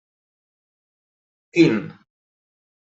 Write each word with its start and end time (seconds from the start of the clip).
Quin? 1.53 1.79